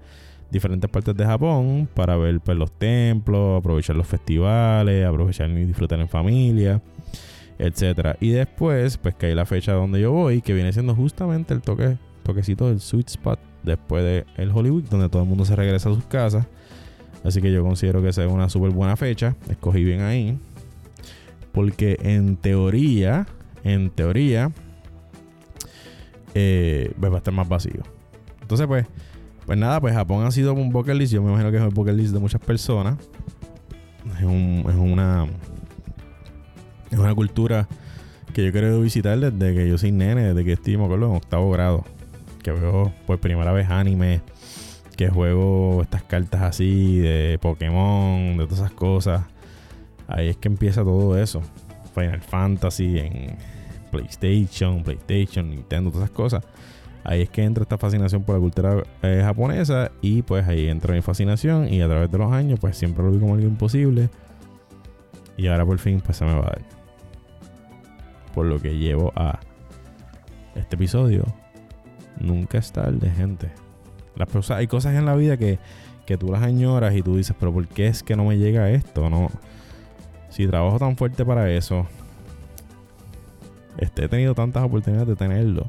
diferentes 0.50 0.90
partes 0.90 1.16
de 1.16 1.26
Japón 1.26 1.88
para 1.94 2.18
ver 2.18 2.40
pues, 2.42 2.58
los 2.58 2.72
templos, 2.72 3.60
aprovechar 3.60 3.96
los 3.96 4.08
festivales, 4.08 5.06
aprovechar 5.06 5.50
y 5.50 5.66
disfrutar 5.66 6.00
en 6.00 6.10
familia, 6.10 6.82
etcétera. 7.58 8.18
Y 8.20 8.30
después, 8.30 8.98
pues 8.98 9.16
que 9.16 9.28
hay 9.28 9.36
la 9.36 9.46
fecha 9.46 9.74
donde 9.74 10.02
yo 10.02 10.12
voy, 10.12 10.42
que 10.42 10.54
viene 10.54 10.74
siendo 10.74 10.96
justamente 10.96 11.54
el 11.54 11.62
toque, 11.62 11.98
toquecito 12.24 12.68
del 12.68 12.80
sweet 12.80 13.10
spot 13.10 13.40
después 13.64 14.04
del 14.04 14.26
el 14.38 14.52
Hollywood, 14.52 14.84
donde 14.90 15.10
todo 15.10 15.24
el 15.24 15.30
mundo 15.30 15.46
se 15.46 15.56
regresa 15.56 15.90
a 15.90 15.94
sus 15.94 16.06
casas. 16.06 16.46
Así 17.24 17.42
que 17.42 17.52
yo 17.52 17.64
considero 17.64 18.02
que 18.02 18.10
esa 18.10 18.24
es 18.24 18.32
una 18.32 18.50
súper 18.50 18.72
buena 18.72 18.96
fecha. 18.96 19.36
Escogí 19.50 19.84
bien 19.84 20.02
ahí. 20.02 20.38
Porque 21.52 21.98
en 22.02 22.38
teoría, 22.38 23.28
en 23.64 23.90
teoría, 23.90 24.52
eh, 26.34 26.94
pues 27.00 27.12
va 27.12 27.16
a 27.16 27.18
estar 27.20 27.34
más 27.34 27.48
vacío. 27.48 27.82
Entonces, 28.42 28.68
pues, 28.68 28.88
pues 29.46 29.58
nada, 29.58 29.80
pues 29.82 29.94
Japón 29.94 30.26
ha 30.26 30.32
sido 30.32 30.54
un 30.54 30.70
bucket 30.72 30.96
list. 30.96 31.14
Yo 31.14 31.22
me 31.22 31.30
imagino 31.30 31.52
que 31.52 31.58
es 31.58 31.64
el 31.64 31.70
bucket 31.70 31.96
list 31.96 32.14
de 32.14 32.20
muchas 32.20 32.42
personas. 32.42 32.98
Es, 34.18 34.24
un, 34.24 34.66
es 34.68 34.76
una. 34.76 35.28
Es 36.90 36.98
una 36.98 37.14
cultura 37.14 37.68
que 38.34 38.46
yo 38.46 38.52
quiero 38.52 38.80
visitar 38.82 39.20
desde 39.20 39.56
que 39.56 39.68
yo 39.68 39.78
soy 39.78 39.92
nene, 39.92 40.34
desde 40.34 40.44
que 40.44 40.54
estoy, 40.54 40.78
me 40.78 40.86
acuerdo, 40.86 41.10
en 41.10 41.16
octavo 41.16 41.52
grado. 41.52 41.86
Que 42.44 42.52
veo 42.52 42.94
por 43.06 43.20
primera 43.20 43.52
vez 43.52 43.70
anime. 43.70 44.22
Que 44.96 45.10
juego 45.10 45.82
estas 45.82 46.04
cartas 46.04 46.42
así 46.42 47.00
de 47.00 47.40
Pokémon, 47.42 48.38
de 48.38 48.46
todas 48.46 48.60
esas 48.60 48.72
cosas. 48.72 49.24
Ahí 50.08 50.30
es 50.30 50.38
que 50.38 50.48
empieza 50.48 50.84
todo 50.84 51.18
eso. 51.18 51.42
Final 51.96 52.22
Fantasy 52.22 53.00
en 53.00 53.38
PlayStation, 53.92 54.84
PlayStation, 54.84 55.50
Nintendo, 55.50 55.92
todas 55.92 56.06
esas 56.06 56.16
cosas. 56.16 56.44
Ahí 57.04 57.22
es 57.22 57.30
que 57.30 57.44
entra 57.44 57.64
esta 57.64 57.78
fascinación 57.78 58.24
por 58.24 58.36
la 58.36 58.42
cultura 58.42 58.84
eh, 59.02 59.22
japonesa 59.24 59.92
y 60.02 60.22
pues 60.22 60.48
ahí 60.48 60.68
entra 60.68 60.94
mi 60.94 61.02
fascinación 61.02 61.68
y 61.68 61.82
a 61.82 61.88
través 61.88 62.12
de 62.12 62.18
los 62.18 62.32
años 62.32 62.60
pues 62.60 62.78
siempre 62.78 63.04
lo 63.04 63.12
vi 63.12 63.20
como 63.20 63.34
algo 63.34 63.48
imposible 63.48 64.10
y 65.36 65.48
ahora 65.48 65.66
por 65.66 65.80
fin 65.80 66.00
pues 66.02 66.18
se 66.18 66.26
me 66.26 66.34
va 66.34 66.40
a 66.40 66.50
dar. 66.50 66.62
Por 68.36 68.46
lo 68.46 68.62
que 68.62 68.78
llevo 68.78 69.12
a 69.16 69.40
este 70.56 70.76
episodio. 70.76 71.26
Nunca 72.20 72.60
es 72.60 72.72
tarde, 72.72 73.10
gente. 73.10 73.52
Hay 74.52 74.68
cosas 74.68 74.96
en 74.96 75.06
la 75.06 75.16
vida 75.16 75.38
que, 75.38 75.60
que 76.06 76.18
tú 76.18 76.32
las 76.32 76.44
añoras 76.44 76.96
y 76.96 77.02
tú 77.02 77.18
dices, 77.18 77.36
pero 77.40 77.54
¿por 77.54 77.68
qué 77.68 77.88
es 77.88 78.04
que 78.04 78.16
no 78.16 78.26
me 78.26 78.38
llega 78.38 78.70
esto? 78.70 79.10
No. 79.10 79.30
Si 80.30 80.48
trabajo 80.48 80.80
tan 80.80 80.96
fuerte 80.96 81.26
para 81.26 81.52
eso, 81.52 81.88
este, 83.78 84.06
he 84.06 84.08
tenido 84.08 84.34
tantas 84.34 84.64
oportunidades 84.64 85.08
de 85.08 85.16
tenerlo. 85.16 85.66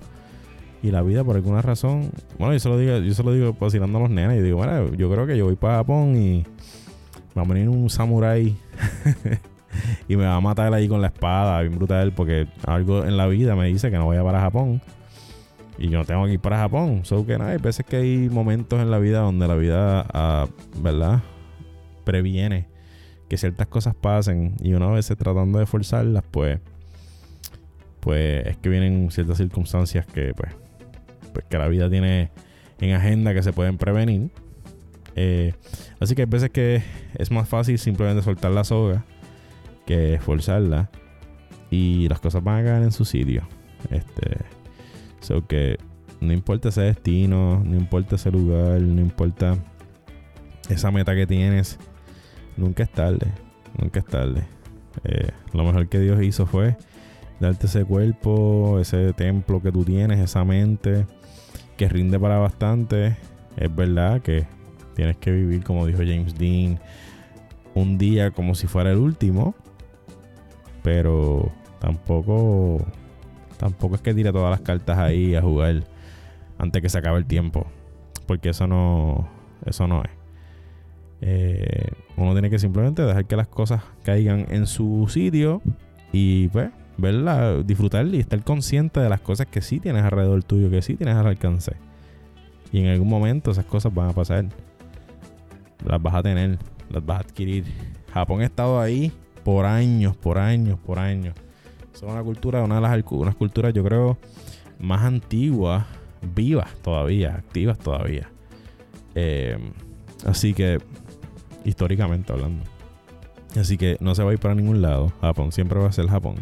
Y 0.82 0.90
la 0.90 1.02
vida, 1.02 1.22
por 1.22 1.36
alguna 1.36 1.62
razón, 1.62 2.10
bueno, 2.38 2.52
yo 2.54 2.58
se 2.58 2.68
lo 2.68 2.76
digo, 2.76 2.98
yo 2.98 3.14
se 3.14 3.22
digo 3.22 3.56
vacilando 3.58 3.98
a 3.98 4.00
los 4.02 4.10
nenes. 4.10 4.38
Y 4.38 4.42
digo, 4.42 4.58
bueno, 4.58 4.92
yo 4.94 5.10
creo 5.10 5.26
que 5.26 5.36
yo 5.36 5.44
voy 5.44 5.54
para 5.54 5.76
Japón 5.76 6.16
y 6.16 6.44
va 7.36 7.42
a 7.42 7.44
venir 7.44 7.68
un 7.68 7.88
samurái 7.88 8.56
y 10.08 10.16
me 10.16 10.24
va 10.24 10.34
a 10.34 10.40
matar 10.40 10.74
ahí 10.74 10.88
con 10.88 11.00
la 11.00 11.08
espada, 11.08 11.60
bien 11.60 11.76
brutal, 11.76 12.12
porque 12.12 12.48
algo 12.66 13.04
en 13.04 13.16
la 13.16 13.26
vida 13.28 13.54
me 13.54 13.68
dice 13.68 13.90
que 13.90 13.96
no 13.96 14.08
vaya 14.08 14.24
para 14.24 14.40
Japón. 14.40 14.80
Y 15.82 15.88
yo 15.88 15.98
no 15.98 16.04
tengo 16.04 16.24
que 16.26 16.34
ir 16.34 16.40
para 16.40 16.58
Japón. 16.58 17.04
Solo 17.04 17.26
que 17.26 17.36
nada, 17.36 17.50
hay 17.50 17.58
veces 17.58 17.84
que 17.84 17.96
hay 17.96 18.30
momentos 18.30 18.80
en 18.80 18.88
la 18.92 19.00
vida 19.00 19.18
donde 19.18 19.48
la 19.48 19.56
vida, 19.56 20.06
ah, 20.14 20.46
¿verdad? 20.76 21.22
Previene 22.04 22.68
que 23.28 23.36
ciertas 23.36 23.66
cosas 23.66 23.92
pasen 23.96 24.54
y 24.60 24.74
una 24.74 24.86
vez 24.86 25.08
tratando 25.08 25.58
de 25.58 25.66
forzarlas, 25.66 26.22
pues 26.30 26.60
pues 27.98 28.46
es 28.46 28.56
que 28.58 28.68
vienen 28.68 29.10
ciertas 29.10 29.38
circunstancias 29.38 30.06
que 30.06 30.32
pues, 30.34 30.52
pues, 31.32 31.46
que 31.46 31.58
la 31.58 31.66
vida 31.66 31.90
tiene 31.90 32.30
en 32.80 32.94
agenda 32.94 33.34
que 33.34 33.42
se 33.42 33.52
pueden 33.52 33.76
prevenir. 33.76 34.30
Eh, 35.16 35.52
así 35.98 36.14
que 36.14 36.22
hay 36.22 36.28
veces 36.28 36.50
que 36.50 36.84
es 37.18 37.32
más 37.32 37.48
fácil 37.48 37.76
simplemente 37.80 38.22
soltar 38.22 38.52
la 38.52 38.62
soga 38.62 39.04
que 39.84 40.14
esforzarla 40.14 40.90
y 41.70 42.08
las 42.08 42.20
cosas 42.20 42.44
van 42.44 42.60
a 42.60 42.68
caer 42.68 42.82
en 42.84 42.92
su 42.92 43.04
sitio. 43.04 43.42
Este, 43.90 44.61
so 45.22 45.46
que 45.46 45.78
no 46.20 46.32
importa 46.32 46.68
ese 46.68 46.82
destino, 46.82 47.62
no 47.64 47.76
importa 47.76 48.16
ese 48.16 48.30
lugar, 48.30 48.80
no 48.80 49.00
importa 49.00 49.56
esa 50.68 50.90
meta 50.90 51.14
que 51.14 51.26
tienes, 51.26 51.78
nunca 52.56 52.82
es 52.82 52.92
tarde, 52.92 53.26
nunca 53.80 54.00
es 54.00 54.06
tarde. 54.06 54.44
Eh, 55.04 55.30
lo 55.52 55.64
mejor 55.64 55.88
que 55.88 55.98
Dios 55.98 56.22
hizo 56.22 56.46
fue 56.46 56.76
darte 57.40 57.66
ese 57.66 57.84
cuerpo, 57.84 58.78
ese 58.78 59.12
templo 59.14 59.60
que 59.60 59.72
tú 59.72 59.84
tienes, 59.84 60.20
esa 60.20 60.44
mente 60.44 61.06
que 61.76 61.88
rinde 61.88 62.18
para 62.18 62.38
bastante. 62.38 63.16
Es 63.56 63.74
verdad 63.74 64.22
que 64.22 64.46
tienes 64.94 65.16
que 65.16 65.32
vivir, 65.32 65.64
como 65.64 65.86
dijo 65.86 65.98
James 65.98 66.38
Dean, 66.38 66.78
un 67.74 67.98
día 67.98 68.30
como 68.30 68.54
si 68.54 68.66
fuera 68.66 68.92
el 68.92 68.98
último. 68.98 69.54
Pero 70.82 71.50
tampoco, 71.80 72.84
tampoco 73.56 73.96
es 73.96 74.00
que 74.00 74.14
tire 74.14 74.32
todas 74.32 74.50
las 74.50 74.60
cartas 74.60 74.98
ahí 74.98 75.34
a 75.34 75.42
jugar 75.42 75.84
antes 76.58 76.82
que 76.82 76.88
se 76.88 76.98
acabe 76.98 77.18
el 77.18 77.26
tiempo. 77.26 77.66
Porque 78.26 78.50
eso 78.50 78.66
no, 78.66 79.28
eso 79.66 79.86
no 79.86 80.02
es. 80.02 80.10
Eh, 81.20 81.92
uno 82.16 82.32
tiene 82.32 82.50
que 82.50 82.58
simplemente 82.58 83.02
dejar 83.02 83.26
que 83.26 83.36
las 83.36 83.48
cosas 83.48 83.82
caigan 84.02 84.46
en 84.50 84.66
su 84.66 85.06
sitio 85.08 85.62
y 86.12 86.48
pues 86.48 86.70
verla, 86.98 87.62
disfrutar 87.62 88.06
y 88.06 88.18
estar 88.18 88.42
consciente 88.42 89.00
de 89.00 89.08
las 89.08 89.20
cosas 89.20 89.46
que 89.46 89.62
sí 89.62 89.80
tienes 89.80 90.04
alrededor 90.04 90.42
tuyo, 90.42 90.70
que 90.70 90.82
sí 90.82 90.96
tienes 90.96 91.14
al 91.16 91.26
alcance. 91.26 91.72
Y 92.72 92.80
en 92.80 92.88
algún 92.88 93.08
momento 93.08 93.50
esas 93.50 93.64
cosas 93.64 93.94
van 93.94 94.10
a 94.10 94.12
pasar. 94.12 94.46
Las 95.84 96.02
vas 96.02 96.14
a 96.14 96.22
tener, 96.22 96.58
las 96.90 97.04
vas 97.04 97.18
a 97.18 97.20
adquirir. 97.20 97.64
Japón 98.12 98.40
ha 98.40 98.44
estado 98.44 98.80
ahí 98.80 99.12
por 99.44 99.66
años, 99.66 100.16
por 100.16 100.38
años, 100.38 100.78
por 100.78 100.98
años. 100.98 101.34
Es 101.94 102.02
una 102.02 102.22
cultura, 102.22 102.62
una 102.62 102.76
de 102.76 102.80
las 102.80 103.04
unas 103.10 103.34
culturas, 103.34 103.72
yo 103.74 103.84
creo, 103.84 104.18
más 104.78 105.02
antiguas, 105.02 105.84
vivas 106.34 106.74
todavía, 106.82 107.34
activas 107.34 107.78
todavía. 107.78 108.30
Eh, 109.14 109.58
así 110.24 110.54
que, 110.54 110.78
históricamente 111.64 112.32
hablando. 112.32 112.64
Así 113.56 113.76
que 113.76 113.96
no 114.00 114.14
se 114.14 114.22
va 114.22 114.30
a 114.30 114.32
ir 114.32 114.38
para 114.40 114.54
ningún 114.54 114.80
lado. 114.80 115.12
Japón 115.20 115.52
siempre 115.52 115.78
va 115.78 115.88
a 115.88 115.92
ser 115.92 116.08
Japón. 116.08 116.36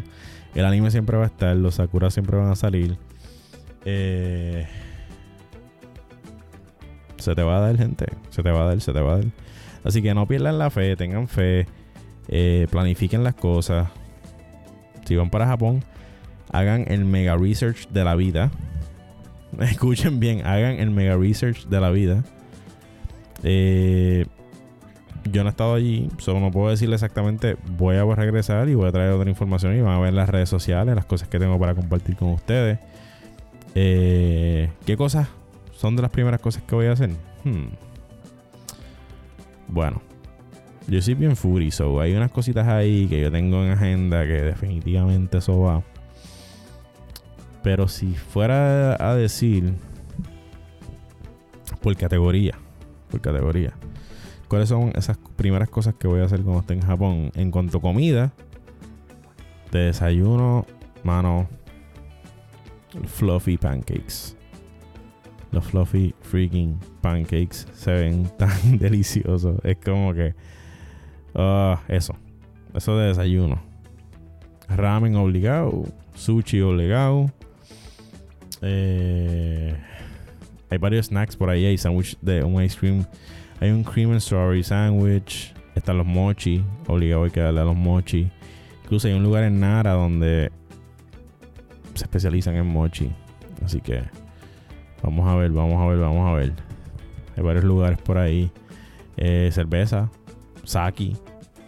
El 0.55 0.65
anime 0.65 0.91
siempre 0.91 1.17
va 1.17 1.23
a 1.23 1.27
estar, 1.27 1.55
los 1.55 1.75
Sakura 1.75 2.09
siempre 2.09 2.37
van 2.37 2.49
a 2.49 2.55
salir. 2.55 2.97
Eh, 3.85 4.67
se 7.17 7.35
te 7.35 7.43
va 7.43 7.57
a 7.57 7.59
dar, 7.61 7.77
gente. 7.77 8.05
Se 8.29 8.43
te 8.43 8.51
va 8.51 8.63
a 8.63 8.65
dar, 8.65 8.81
se 8.81 8.93
te 8.93 8.99
va 8.99 9.13
a 9.13 9.17
dar. 9.17 9.25
Así 9.83 10.01
que 10.01 10.13
no 10.13 10.27
pierdan 10.27 10.57
la 10.57 10.69
fe, 10.69 10.95
tengan 10.95 11.27
fe. 11.27 11.67
Eh, 12.27 12.67
planifiquen 12.69 13.23
las 13.23 13.35
cosas. 13.35 13.89
Si 15.11 15.17
van 15.17 15.29
para 15.29 15.45
Japón, 15.45 15.83
hagan 16.53 16.85
el 16.87 17.03
mega 17.03 17.35
research 17.35 17.89
de 17.89 18.05
la 18.05 18.15
vida. 18.15 18.49
Escuchen 19.59 20.21
bien, 20.21 20.47
hagan 20.47 20.79
el 20.79 20.89
mega 20.89 21.17
research 21.17 21.65
de 21.65 21.81
la 21.81 21.89
vida. 21.89 22.23
Eh, 23.43 24.25
yo 25.29 25.43
no 25.43 25.49
he 25.49 25.51
estado 25.51 25.73
allí, 25.73 26.09
solo 26.17 26.39
no 26.39 26.49
puedo 26.49 26.69
decirle 26.69 26.95
exactamente. 26.95 27.57
Voy 27.77 27.97
a 27.97 28.05
regresar 28.05 28.69
y 28.69 28.75
voy 28.75 28.87
a 28.87 28.93
traer 28.93 29.11
otra 29.11 29.29
información 29.29 29.75
y 29.75 29.81
van 29.81 29.95
a 29.95 29.99
ver 29.99 30.13
las 30.13 30.29
redes 30.29 30.47
sociales, 30.47 30.95
las 30.95 31.03
cosas 31.03 31.27
que 31.27 31.37
tengo 31.37 31.59
para 31.59 31.75
compartir 31.75 32.15
con 32.15 32.29
ustedes. 32.29 32.79
Eh, 33.75 34.69
¿Qué 34.85 34.95
cosas 34.95 35.27
son 35.73 35.97
de 35.97 36.03
las 36.03 36.11
primeras 36.11 36.39
cosas 36.39 36.63
que 36.63 36.73
voy 36.73 36.85
a 36.85 36.93
hacer? 36.93 37.09
Hmm. 37.43 37.67
Bueno, 39.67 40.01
yo 40.87 41.01
soy 41.01 41.13
bien 41.13 41.35
furi, 41.35 41.71
so 41.71 41.99
hay 41.99 42.13
unas 42.13 42.31
cositas 42.31 42.67
ahí 42.67 43.07
que 43.07 43.21
yo 43.21 43.31
tengo 43.31 43.63
en 43.63 43.71
agenda 43.71 44.25
que 44.25 44.41
definitivamente 44.41 45.37
eso 45.37 45.59
va. 45.59 45.83
Pero 47.63 47.87
si 47.87 48.15
fuera 48.15 48.95
a 48.99 49.15
decir 49.15 49.73
por 51.81 51.95
categoría, 51.95 52.57
por 53.09 53.21
categoría, 53.21 53.73
¿cuáles 54.47 54.69
son 54.69 54.91
esas 54.95 55.17
primeras 55.35 55.69
cosas 55.69 55.93
que 55.95 56.07
voy 56.07 56.21
a 56.21 56.25
hacer 56.25 56.41
cuando 56.41 56.61
esté 56.61 56.73
en 56.73 56.81
Japón? 56.81 57.31
En 57.35 57.51
cuanto 57.51 57.77
a 57.77 57.81
comida, 57.81 58.33
de 59.71 59.79
desayuno, 59.79 60.65
mano, 61.03 61.47
fluffy 63.05 63.57
pancakes. 63.57 64.35
Los 65.51 65.65
fluffy 65.65 66.15
freaking 66.21 66.79
pancakes 67.01 67.67
se 67.73 67.91
ven 67.91 68.29
tan 68.37 68.77
deliciosos. 68.77 69.59
Es 69.63 69.77
como 69.77 70.13
que. 70.13 70.33
Uh, 71.33 71.77
eso. 71.87 72.15
Eso 72.73 72.97
de 72.97 73.07
desayuno. 73.07 73.61
Ramen 74.67 75.15
obligado. 75.15 75.83
Sushi 76.15 76.61
obligado. 76.61 77.31
Eh, 78.61 79.75
hay 80.69 80.77
varios 80.77 81.07
snacks 81.07 81.35
por 81.35 81.49
ahí. 81.49 81.65
Hay 81.65 81.77
sándwich 81.77 82.17
de 82.21 82.43
un 82.43 82.61
ice 82.61 82.77
cream. 82.77 83.05
Hay 83.59 83.71
un 83.71 83.83
cream 83.83 84.11
and 84.11 84.21
strawberry 84.21 84.63
sandwich. 84.63 85.53
Están 85.75 85.97
los 85.97 86.07
mochi. 86.07 86.63
Obligado 86.87 87.23
hay 87.23 87.31
que 87.31 87.41
darle 87.41 87.61
a 87.61 87.65
los 87.65 87.75
mochi. 87.75 88.29
Incluso 88.83 89.07
hay 89.07 89.13
un 89.13 89.23
lugar 89.23 89.43
en 89.43 89.59
Nara 89.59 89.93
donde 89.93 90.51
se 91.93 92.05
especializan 92.05 92.55
en 92.55 92.67
mochi. 92.67 93.11
Así 93.63 93.79
que 93.81 94.01
vamos 95.03 95.27
a 95.27 95.35
ver, 95.35 95.51
vamos 95.51 95.81
a 95.81 95.87
ver, 95.87 95.99
vamos 95.99 96.29
a 96.29 96.33
ver. 96.33 96.53
Hay 97.35 97.43
varios 97.43 97.63
lugares 97.63 97.99
por 98.01 98.17
ahí. 98.17 98.51
Eh, 99.17 99.49
cerveza, 99.51 100.09
sake. 100.63 101.13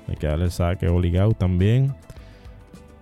Hay 0.08 0.16
que 0.16 0.28
darle 0.28 0.46
el 0.46 0.52
sake 0.52 0.88
obligado 0.88 1.32
también. 1.34 1.94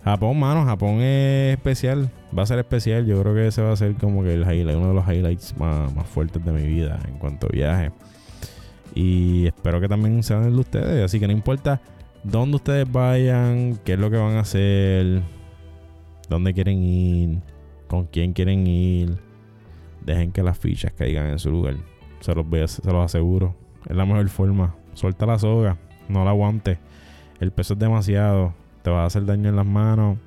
Japón, 0.04 0.39
mano, 0.39 0.65
Japón 0.65 1.01
es 1.01 1.56
especial. 1.58 2.10
Va 2.38 2.43
a 2.43 2.45
ser 2.45 2.60
especial. 2.60 3.06
Yo 3.06 3.21
creo 3.21 3.36
que 3.36 3.47
ese 3.47 3.62
va 3.62 3.71
a 3.71 3.75
ser 3.75 3.95
como 3.95 4.23
que 4.23 4.34
el 4.34 4.41
highlight, 4.41 4.77
uno 4.77 4.89
de 4.89 4.93
los 4.93 5.08
highlights 5.08 5.56
más, 5.58 5.91
fuertes 6.08 6.43
de 6.43 6.51
mi 6.51 6.63
vida 6.63 6.99
en 7.08 7.17
cuanto 7.17 7.47
a 7.47 7.49
viaje. 7.49 7.91
Y 8.95 9.47
espero 9.47 9.80
que 9.80 9.88
también 9.88 10.23
sean 10.23 10.43
el 10.43 10.54
de 10.54 10.60
ustedes. 10.60 11.06
Así 11.06 11.19
que 11.19 11.27
no 11.27 11.34
importa 11.34 11.82
dónde 12.23 12.56
ustedes 12.56 12.91
vayan, 12.91 13.80
qué 13.84 13.93
es 13.93 13.99
lo 13.99 14.10
que 14.10 14.17
van 14.17 14.38
a 14.38 14.41
hacer 14.41 15.21
dónde 16.32 16.54
quieren 16.54 16.82
ir, 16.82 17.39
con 17.88 18.06
quién 18.06 18.34
quieren 18.34 18.65
ir. 18.65 19.17
Dejen 20.04 20.32
que 20.32 20.41
las 20.41 20.58
fichas 20.58 20.93
caigan 20.93 21.27
en 21.27 21.38
su 21.38 21.51
lugar. 21.51 21.75
Se 22.21 22.34
los, 22.34 22.47
voy 22.47 22.67
se 22.67 22.91
los 22.91 23.06
aseguro. 23.06 23.56
Es 23.88 23.95
la 23.95 24.06
mejor 24.06 24.27
forma. 24.30 24.75
Suelta 24.93 25.25
la 25.25 25.39
soga. 25.39 25.77
No 26.10 26.23
la 26.23 26.32
aguante. 26.32 26.80
El 27.39 27.51
peso 27.51 27.73
es 27.73 27.80
demasiado. 27.80 28.54
Te 28.84 28.89
va 28.89 29.04
a 29.04 29.06
hacer 29.06 29.25
daño 29.25 29.49
en 29.49 29.56
las 29.56 29.65
manos. 29.65 30.17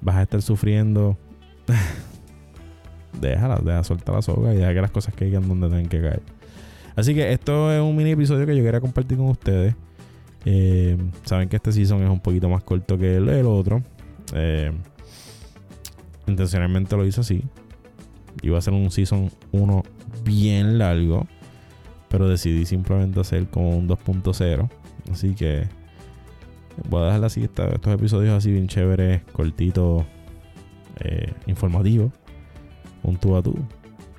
Vas 0.00 0.16
a 0.16 0.22
estar 0.22 0.42
sufriendo. 0.42 1.16
déjala, 3.20 3.56
deja 3.56 3.84
soltar 3.84 4.14
la 4.14 4.22
soga 4.22 4.52
y 4.54 4.58
deja 4.58 4.74
que 4.74 4.80
las 4.80 4.90
cosas 4.90 5.14
caigan 5.14 5.48
donde 5.48 5.68
tienen 5.68 5.88
que 5.88 6.00
caer. 6.00 6.22
Así 6.96 7.14
que 7.14 7.32
esto 7.32 7.72
es 7.72 7.80
un 7.80 7.96
mini 7.96 8.10
episodio 8.10 8.46
que 8.46 8.56
yo 8.56 8.62
quería 8.62 8.80
compartir 8.80 9.16
con 9.18 9.28
ustedes. 9.28 9.74
Eh, 10.44 10.96
saben 11.24 11.48
que 11.48 11.56
este 11.56 11.72
season 11.72 12.02
es 12.02 12.10
un 12.10 12.20
poquito 12.20 12.48
más 12.48 12.62
corto 12.62 12.98
que 12.98 13.16
el, 13.16 13.28
el 13.28 13.46
otro. 13.46 13.82
Eh, 14.34 14.72
Intencionalmente 16.26 16.96
lo 16.96 17.04
hice 17.04 17.20
así. 17.20 17.42
Iba 18.42 18.58
a 18.58 18.62
ser 18.62 18.72
un 18.72 18.90
Season 18.90 19.30
1 19.52 19.82
bien 20.24 20.78
largo. 20.78 21.26
Pero 22.14 22.28
decidí 22.28 22.64
simplemente 22.64 23.18
hacer 23.18 23.48
como 23.48 23.76
un 23.76 23.88
2.0. 23.88 24.70
Así 25.10 25.34
que 25.34 25.66
voy 26.88 27.02
a 27.02 27.06
dejar 27.06 27.24
así 27.24 27.42
estos 27.42 27.92
episodios 27.92 28.34
así 28.34 28.52
bien 28.52 28.68
chéveres, 28.68 29.22
cortitos, 29.32 30.04
eh, 31.00 31.32
informativos. 31.48 32.12
Un 33.02 33.16
tú 33.16 33.34
a 33.34 33.42
tú. 33.42 33.56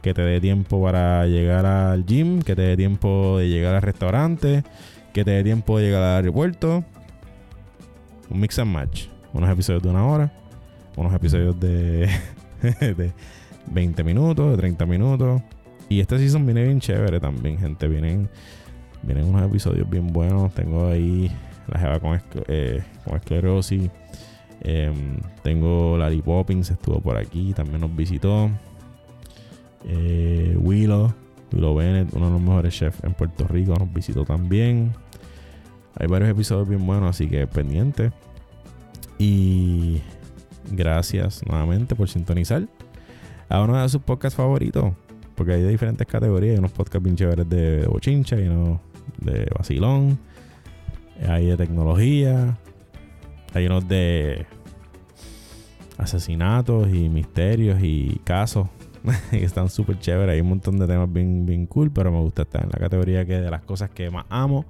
Que 0.01 0.13
te 0.13 0.23
dé 0.23 0.41
tiempo 0.41 0.83
para 0.83 1.25
llegar 1.25 1.65
al 1.65 2.05
gym, 2.05 2.41
que 2.41 2.53
te 2.53 2.63
dé 2.63 2.75
tiempo 2.75 3.37
de 3.37 3.47
llegar 3.47 3.75
al 3.75 3.81
restaurante, 3.81 4.65
que 5.13 5.23
te 5.23 5.31
dé 5.31 5.43
tiempo 5.45 5.79
de 5.79 5.85
llegar 5.85 6.03
al 6.03 6.17
aeropuerto. 6.17 6.83
Un 8.29 8.41
mix 8.41 8.59
and 8.59 8.73
match. 8.73 9.07
Unos 9.31 9.49
episodios 9.49 9.81
de 9.83 9.89
una 9.89 10.05
hora 10.05 10.33
unos 10.97 11.13
episodios 11.13 11.57
de, 11.57 12.09
de 12.61 13.13
20 13.67 14.03
minutos, 14.03 14.51
de 14.51 14.57
30 14.57 14.85
minutos. 14.85 15.41
Y 15.89 15.99
este 15.99 16.17
season 16.17 16.45
viene 16.45 16.63
bien 16.63 16.79
chévere 16.79 17.19
también, 17.19 17.57
gente. 17.57 17.87
Vienen, 17.87 18.29
vienen 19.03 19.25
unos 19.25 19.43
episodios 19.43 19.89
bien 19.89 20.07
buenos. 20.07 20.53
Tengo 20.53 20.87
ahí 20.87 21.31
la 21.67 21.79
jeva 21.79 21.99
con, 21.99 22.21
eh, 22.47 22.83
esclerosis. 23.13 23.89
Em, 24.61 25.19
tengo 25.43 25.97
Larry 25.97 26.21
Poppins, 26.21 26.71
estuvo 26.71 26.99
por 26.99 27.17
aquí, 27.17 27.53
también 27.53 27.81
nos 27.81 27.95
visitó. 27.95 28.49
Eh, 29.85 30.57
Willow, 30.59 31.13
Willow 31.53 31.75
Bennett, 31.75 32.13
uno 32.13 32.25
de 32.25 32.31
los 32.31 32.41
mejores 32.41 32.73
chefs 32.73 33.03
en 33.03 33.13
Puerto 33.13 33.47
Rico, 33.47 33.75
nos 33.77 33.93
visitó 33.93 34.25
también. 34.25 34.93
Hay 35.97 36.07
varios 36.07 36.29
episodios 36.31 36.67
bien 36.67 36.85
buenos, 36.85 37.09
así 37.09 37.27
que 37.27 37.45
pendiente. 37.47 38.11
Y 39.19 40.01
gracias 40.71 41.45
nuevamente 41.47 41.95
por 41.95 42.09
sintonizar 42.09 42.67
a 43.47 43.61
uno 43.61 43.81
de 43.81 43.87
sus 43.87 44.01
podcasts 44.01 44.35
favoritos. 44.35 44.93
Porque 45.35 45.53
hay 45.53 45.61
de 45.61 45.69
diferentes 45.69 46.07
categorías. 46.07 46.53
Hay 46.53 46.59
unos 46.59 46.71
podcasts 46.71 47.03
bien 47.03 47.15
chéveres 47.15 47.49
de, 47.49 47.85
bochincha, 47.87 48.37
hay 48.37 48.47
unos 48.47 48.79
de 49.19 49.47
vacilón, 49.57 50.17
hay 51.27 51.47
de 51.47 51.57
tecnología, 51.57 52.57
hay 53.53 53.65
unos 53.65 53.87
de 53.87 54.45
asesinatos 55.97 56.93
y 56.93 57.09
misterios 57.09 57.79
y 57.81 58.19
casos 58.23 58.67
que 59.31 59.43
están 59.43 59.69
súper 59.69 59.99
chéveres. 59.99 60.33
Hay 60.33 60.41
un 60.41 60.49
montón 60.49 60.77
de 60.77 60.87
temas 60.87 61.11
bien, 61.11 61.45
bien 61.45 61.65
cool, 61.65 61.91
pero 61.91 62.11
me 62.11 62.19
gusta 62.19 62.43
estar 62.43 62.63
en 62.63 62.69
la 62.71 62.79
categoría 62.79 63.25
que 63.25 63.39
de 63.39 63.51
las 63.51 63.61
cosas 63.61 63.89
que 63.89 64.09
más 64.09 64.25
amo, 64.29 64.65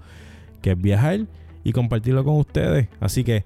que 0.61 0.71
es 0.71 0.81
viajar 0.81 1.21
y 1.63 1.71
compartirlo 1.71 2.23
con 2.23 2.37
ustedes. 2.37 2.87
Así 2.99 3.23
que 3.23 3.45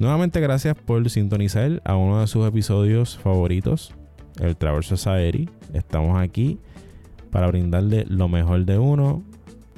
Nuevamente 0.00 0.40
gracias 0.40 0.76
por 0.76 1.10
sintonizar 1.10 1.82
a 1.84 1.94
uno 1.94 2.22
de 2.22 2.26
sus 2.26 2.48
episodios 2.48 3.18
favoritos, 3.18 3.94
el 4.38 4.56
Travel 4.56 4.84
Society. 4.84 5.48
Estamos 5.72 6.20
aquí 6.20 6.58
para 7.30 7.46
brindarle 7.46 8.04
lo 8.08 8.28
mejor 8.28 8.64
de 8.64 8.78
uno 8.78 9.22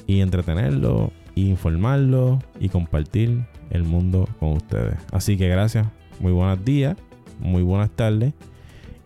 y 0.06 0.20
entretenerlo, 0.20 1.12
informarlo 1.34 2.38
y 2.60 2.68
compartir 2.68 3.44
el 3.70 3.84
mundo 3.84 4.28
con 4.38 4.52
ustedes. 4.52 4.96
Así 5.10 5.36
que 5.36 5.48
gracias, 5.48 5.86
muy 6.20 6.32
buenos 6.32 6.64
días, 6.64 6.96
muy 7.40 7.62
buenas 7.62 7.90
tardes 7.90 8.34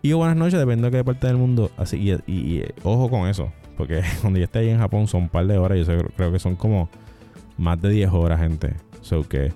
y 0.01 0.13
buenas 0.13 0.35
noches, 0.35 0.59
depende 0.59 0.89
de 0.89 0.97
qué 0.97 1.03
parte 1.03 1.27
del 1.27 1.37
mundo. 1.37 1.71
Así 1.77 1.97
y, 2.27 2.63
ojo 2.83 3.09
con 3.09 3.27
eso, 3.27 3.51
porque 3.77 4.01
cuando 4.21 4.39
yo 4.39 4.45
esté 4.45 4.59
ahí 4.59 4.69
en 4.69 4.79
Japón 4.79 5.07
son 5.07 5.23
un 5.23 5.29
par 5.29 5.47
de 5.47 5.57
horas, 5.57 5.85
yo 5.85 5.97
creo 6.15 6.31
que 6.31 6.39
son 6.39 6.55
como 6.55 6.89
más 7.57 7.81
de 7.81 7.89
10 7.89 8.11
horas, 8.11 8.39
gente. 8.39 8.73
So 9.01 9.27
que 9.27 9.51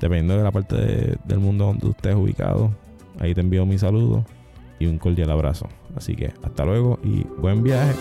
Dependiendo 0.00 0.36
de 0.36 0.42
la 0.42 0.50
parte 0.50 1.16
del 1.24 1.38
mundo 1.38 1.66
donde 1.66 1.88
estés 1.88 2.14
ubicado, 2.14 2.70
ahí 3.18 3.34
te 3.34 3.40
envío 3.40 3.64
mi 3.64 3.78
saludo 3.78 4.26
y 4.78 4.86
un 4.86 4.98
cordial 4.98 5.30
abrazo. 5.30 5.68
Así 5.94 6.14
que 6.14 6.32
hasta 6.42 6.64
luego 6.64 6.98
y 7.02 7.24
buen 7.38 7.62
viaje. 7.62 7.94